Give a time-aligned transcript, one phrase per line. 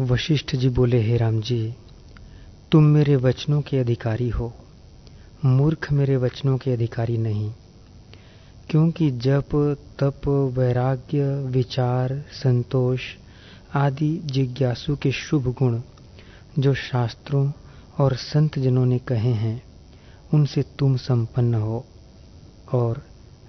[0.00, 1.74] वशिष्ठ जी बोले, हे राम जी,
[2.72, 4.52] तुम मेरे वचनों के अधिकारी हो,
[5.44, 7.52] मूर्ख मेरे वचनों के अधिकारी नहीं,
[8.70, 9.48] क्योंकि जप,
[9.98, 13.00] तप, वैराग्य, विचार, संतोष
[13.74, 15.80] आदि जिज्ञासु के शुभ गुण
[16.58, 17.52] जो शास्त्रों
[17.98, 19.62] और संत जनों ने कहे हैं,
[20.34, 21.86] उनसे तुम संपन्न हो,
[22.72, 23.06] और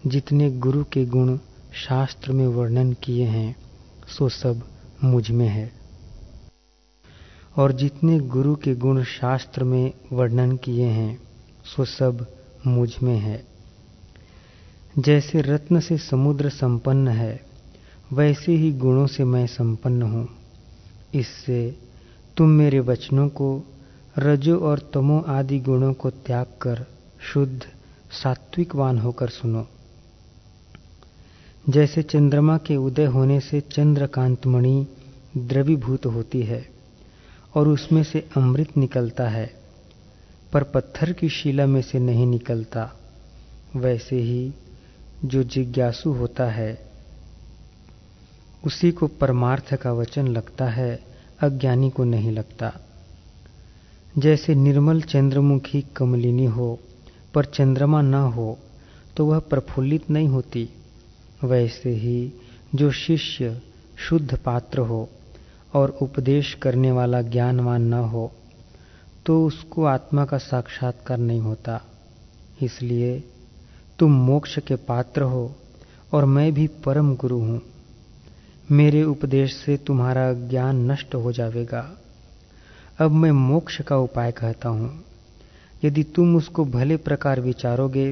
[0.08, 1.38] जितने गुरु के गुण
[1.74, 3.56] शास्त्र में वर्णन किए हैं,
[4.08, 4.62] सो सब
[5.04, 5.87] मुझमें है।
[7.58, 11.22] और जितने गुरु के गुण शास्त्र में वर्णन किए हैं,
[11.66, 12.28] सो सब
[12.68, 13.46] मुझमें है।
[15.00, 17.42] जैसे रत्न से समुद्र संपन्न है,
[18.14, 20.30] वैसे ही गुणों से मैं संपन्न हूँ।
[21.14, 21.78] इससे
[22.38, 23.64] तुम मेरे वचनों को,
[24.18, 26.86] रजो और तमो आदि गुणों को त्याग कर
[27.34, 27.64] शुद्ध,
[28.24, 29.68] सात्विकवान होकर सुनो।
[31.70, 34.88] जैसे चंद्रमा के उदय होने से चंद्रकांतमणि
[35.38, 36.77] द्रवीभूत होती है
[37.58, 39.54] और उसमें से अमृत निकलता है,
[40.54, 42.90] पर पत्थर की शिला में से नहीं निकलता।
[43.76, 44.52] वैसे ही
[45.26, 46.92] जो जिज्ञासु होता है,
[48.66, 51.00] उसी को परमार्थ का वचन लगता है,
[51.42, 52.74] अज्ञानी को नहीं लगता।
[54.18, 56.80] जैसे निर्मल चंद्रमुखी कमलिनी हो,
[57.34, 58.58] पर चंद्रमा न हो
[59.18, 60.70] तो वह प्रफुल्लित नहीं होती।
[61.44, 62.34] वैसे ही
[62.76, 63.62] जो शिष्य
[63.98, 65.10] शुद्ध पात्र हो
[65.74, 68.32] और उपदेश करने वाला ज्ञानवान न हो
[69.26, 71.82] तो उसको आत्मा का साक्षात्कार नहीं होता।
[72.64, 73.20] इसलिए
[74.00, 75.56] तुम मोक्ष के पात्र हो
[76.14, 77.62] और मैं भी परम गुरु हूँ।
[78.72, 81.82] मेरे उपदेश से तुम्हारा ज्ञान नष्ट हो जाएगा।
[83.00, 84.92] अब मैं मोक्ष का उपाय कहता हूँ।
[85.84, 88.12] यदि तुम उसको भले प्रकार विचारोगे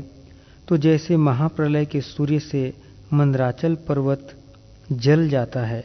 [0.68, 2.72] तो जैसे महाप्रलय के सूर्य से
[3.14, 4.36] मंदराचल पर्वत
[4.92, 5.84] जल जाता है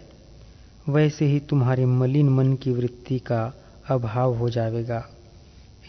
[0.88, 3.52] वैसे ही तुम्हारे मलिन मन की वृत्ति का
[3.90, 5.08] अभाव हो जाएगा।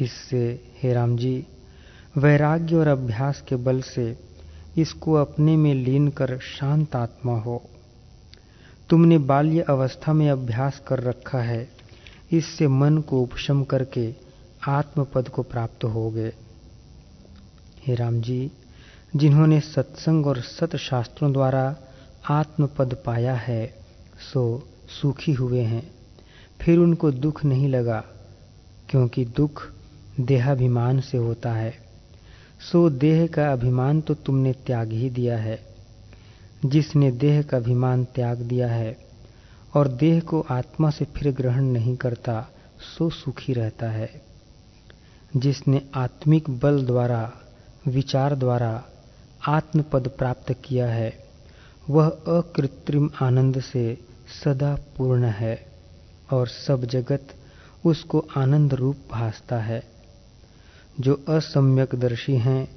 [0.02, 1.46] इससे, हे राम जी
[2.18, 4.18] वैराग्य और अभ्यास के बल से
[4.78, 7.70] इसको अपने में लीन कर शांत आत्मा हो।
[8.90, 11.70] तुमने बाल्य अवस्था में अभ्यास कर रखा है।
[12.32, 14.16] इससे मन को उपशम करके
[14.68, 16.34] आत्मपद को प्राप्त हो गए
[17.88, 18.52] हे राम जी
[19.16, 21.76] जिन्होंने सत्संग और सत शास्त्रों द्वारा
[22.30, 23.74] आत्मपद पाया है,
[24.34, 24.68] सो
[25.02, 25.92] सुखी हुए हैं।
[26.62, 28.04] फिर उनको दुख नहीं लगा,
[28.90, 29.72] क्योंकि दुख
[30.20, 31.74] देहाभिमान से होता है।
[32.72, 35.72] सो देह का अभिमान तो तुमने त्याग ही दिया है।
[36.66, 38.98] जिसने देह का अभिमान त्याग दिया है
[39.74, 42.48] और देह को आत्मा से फिर ग्रहण नहीं करता,
[42.98, 44.22] सो सुखी रहता है।
[45.38, 47.32] जिसने आत्मिक बल द्वारा,
[47.88, 48.84] विचार द्वारा
[49.48, 51.14] आत्मपद प्राप्त किया है,
[51.90, 54.11] वह अकृत्रिम आनंद से
[54.44, 55.66] सदा पूर्ण है
[56.32, 57.28] और सब जगत
[57.86, 59.84] उसको आनंद रूप भासता है।
[61.00, 62.68] जो असम्यक दर्शी हैं,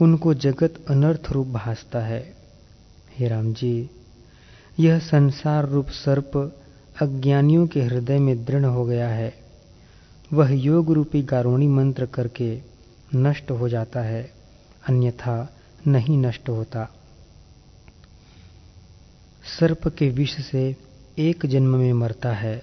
[0.00, 2.34] उनको जगत अनर्थ रूप भासता है।
[3.18, 3.90] हे राम जी,
[4.80, 6.60] यह संसार रूप सर्प
[7.02, 9.34] अज्ञानियों के हृदय में दृढ़ हो गया है।
[10.32, 12.62] वह योग रूपी गारोणी मंत्र करके
[13.14, 14.32] नष्ट हो जाता है,
[14.88, 16.88] अन्यथा नहीं नष्ट होता।
[19.60, 20.76] सर्प के विष से
[21.18, 22.62] एक जन्म में मरता है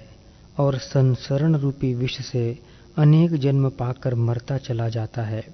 [0.57, 2.59] और संसरण रूपी विष से
[2.97, 5.47] अनेक जन्म पाकर मरता चला जाता है।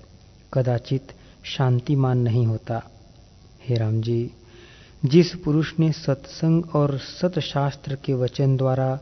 [0.53, 1.07] कदाचित
[1.43, 2.83] शांतिमान नहीं होता।
[3.63, 4.31] हे राम जी,
[5.05, 8.99] जिस पुरुष ने सत्संग और सतशास्त्र के वचन द्वारा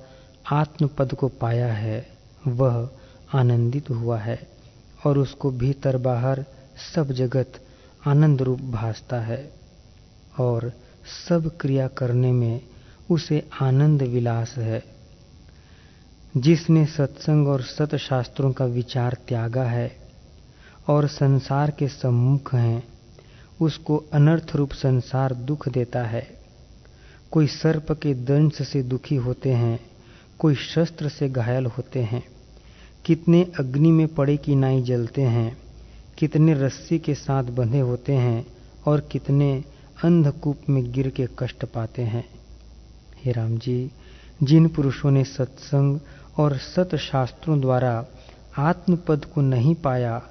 [0.52, 2.08] आत्मपद को पाया है,
[2.48, 2.90] वह
[3.34, 4.48] आनंदित हुआ है
[5.06, 6.46] और उसको भीतर बाहर
[6.96, 7.54] सब जगत
[8.08, 9.54] आनंद रूप भासता है
[10.40, 10.74] और
[11.28, 12.62] सब क्रिया करने में
[13.12, 14.84] उसे आनंद विलास है।
[16.38, 19.96] जिसने सत्संग और सतशास्त्रों का विचार त्यागा है
[20.88, 22.84] और संसार के सम्मुख हैं,
[23.62, 26.28] उसको अनर्थ रूप संसार दुख देता है।
[27.32, 29.80] कोई सर्प के दंश से दुखी होते हैं,
[30.40, 32.24] कोई शस्त्र से घायल होते हैं।
[33.06, 35.58] कितने अग्नि में पड़े की नाई जलते हैं,
[36.18, 38.46] कितने रस्सी के साथ बंधे होते हैं
[38.86, 39.64] और कितने
[40.04, 42.43] अंधकूप में गिर के कष्ट पाते हैं।
[43.26, 43.92] हे राम जी,
[44.44, 46.00] जिन पुरुषों ने सत्संग
[46.38, 48.06] और सत शास्त्रों द्वारा
[48.58, 50.22] आत्मपद को नहीं पाया,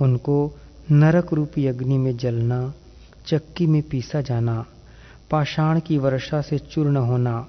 [0.00, 0.52] उनको
[0.90, 2.74] नरक रूपी अग्नि में जलना,
[3.26, 4.66] चक्की में पीसा जाना,
[5.30, 7.48] पाषाण की वर्षा से चूर्ण होना,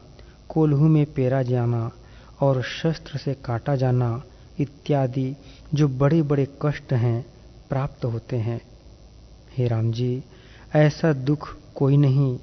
[0.50, 1.92] कोल्हू में पेरा जाना
[2.42, 4.24] और शस्त्र से काटा जाना
[4.60, 5.36] इत्यादि
[5.74, 7.26] जो बड़े बड़े कष्ट हैं,
[7.70, 8.62] प्राप्त होते हैं।
[9.58, 10.24] हे राम जी,
[10.76, 12.40] ऐसा दुख कोई नहीं।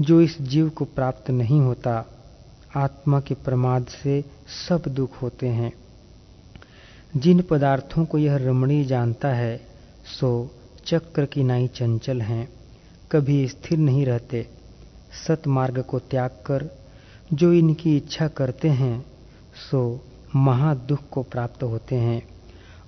[0.00, 2.04] जो इस जीव को प्राप्त नहीं होता,
[2.76, 4.24] आत्मा के प्रमाद से
[4.68, 5.72] सब दुख होते हैं।
[7.16, 9.60] जिन पदार्थों को यह रमणीय जानता है,
[10.20, 10.50] सो
[10.86, 12.48] चक्र की नाई चंचल हैं,
[13.12, 14.48] कभी स्थिर नहीं रहते।
[15.28, 16.70] सतमार्ग को त्याग कर,
[17.32, 19.06] जो इनकी इच्छा करते हैं,
[19.70, 20.04] सो
[20.36, 22.28] महादुख को प्राप्त होते हैं,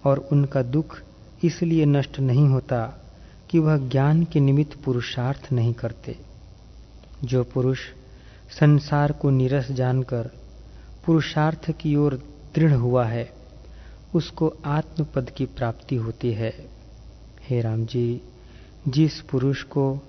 [0.04, 1.00] और उनका दुख
[1.44, 2.94] इसलिए नष्ट नहीं होता
[3.50, 6.35] कि वह ज्ञान के निमित्त पुरुषार्थ नहीं करते।
[7.26, 7.78] जो पुरुष
[8.60, 10.30] संसार को निरस जानकर
[11.06, 12.14] पुरुषार्थ की ओर
[12.54, 13.30] दृढ़ हुआ है,
[14.14, 16.68] उसको आत्मपद की प्राप्ति होती है।
[17.42, 18.20] हे राम जी
[18.88, 20.00] जिस पुरुष को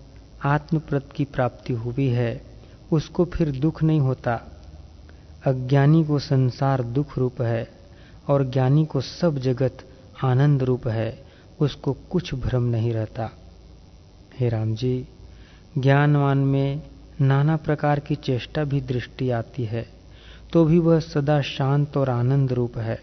[0.46, 2.42] आत्मपद की प्राप्ति हुई है,
[2.92, 4.36] उसको फिर दुख नहीं होता।
[5.46, 7.68] अज्ञानी को संसार दुख रूप है
[8.28, 9.78] और ज्ञानी को सब जगत
[10.24, 11.26] आनंद रूप है,
[11.60, 13.30] उसको कुछ भ्रम नहीं रहता।
[14.40, 15.08] हे राम जी
[15.78, 16.82] ज्ञानवान में
[17.22, 19.86] नाना प्रकार की चेष्टा भी दृष्टि आती है
[20.54, 22.96] तो भी वह सदा शांत और आनंद रूप है।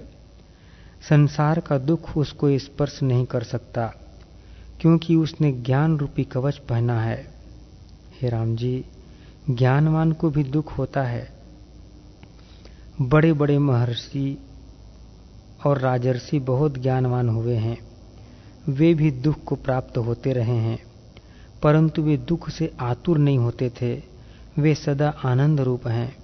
[1.08, 3.86] संसार का दुख उसको स्पर्श नहीं कर सकता,
[4.80, 7.26] क्योंकि उसने ज्ञान रूपी कवच पहना है।
[8.22, 8.84] हे राम जी,
[9.50, 11.28] ज्ञानवान को भी दुख होता है।
[13.00, 14.38] बड़े बड़े महर्षि
[15.66, 17.78] और राजर्षि बहुत ज्ञानवान हुए हैं।
[18.68, 20.78] वे भी दुख को प्राप्त होते रहे हैं।
[21.64, 24.02] परंतु वे दुख से आतुर नहीं होते थे।
[24.58, 26.16] वे सदा आनंद रूप हैं।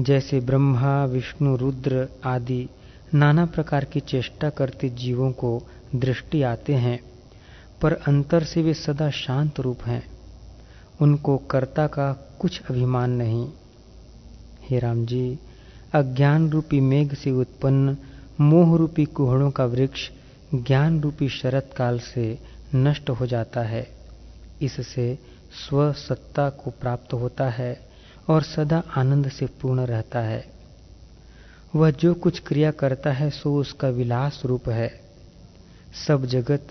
[0.00, 2.68] जैसे ब्रह्मा, विष्णु, रुद्र आदि
[3.14, 5.62] नाना प्रकार की चेष्टा करते जीवों को
[5.94, 7.00] दृष्टि आते हैं,
[7.82, 10.06] पर अंतर से वे सदा शांत रूप हैं।
[11.00, 13.48] उनको कर्ता का कुछ अभिमान नहीं।
[14.70, 15.38] हे राम जी,
[15.94, 17.96] अज्ञान रूपी मेघ से उत्पन्न
[18.40, 20.10] मोह रूपी कुहड़ों का वृक्ष
[20.54, 22.38] ज्ञान रूपी शरत काल से
[22.74, 23.97] नष्ट हो जाता है।
[24.62, 25.18] इससे
[25.68, 27.88] स्व सत्ता को प्राप्त होता है
[28.28, 30.58] और सदा आनंद से पूर्ण रहता है।
[31.76, 35.00] वह जो कुछ क्रिया करता है, सो उसका विलास रूप है।
[36.08, 36.68] सब जगत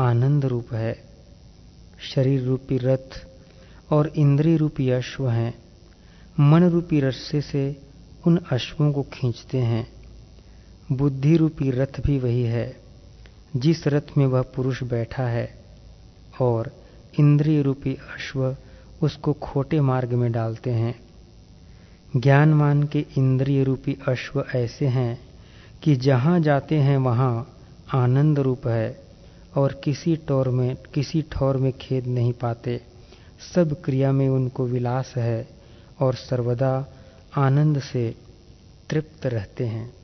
[0.00, 1.04] आनंद रूप है।
[2.14, 3.26] शरीर रूपी रथ
[3.90, 5.54] और इंद्रिय रूपी अश्व हैं।
[6.40, 7.82] मन रूपी रस्से से
[8.26, 9.92] उन अश्वों को खींचते हैं।
[10.92, 12.76] बुद्धि रूपी रथ भी वही है,
[13.56, 15.64] जिस रथ में वह पुरुष बैठा है।
[16.40, 16.81] और
[17.20, 18.56] इंद्रिय रूपी अश्व
[19.02, 20.94] उसको खोटे मार्ग में डालते हैं।
[22.16, 25.20] ज्ञानमान के इंद्रिय रूपी अश्व ऐसे हैं
[25.82, 27.56] कि जहाँ जाते हैं वहाँ
[27.94, 29.02] आनंद रूप है
[29.56, 32.80] और किसी टोर में, किसी ठौर में खेद नहीं पाते।
[33.54, 35.48] सब क्रिया में उनको विलास है
[36.00, 36.86] और सर्वदा
[37.36, 38.16] आनंद से
[38.90, 40.01] तृप्त रहते हैं।